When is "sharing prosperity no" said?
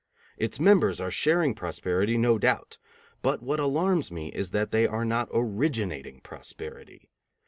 1.11-2.39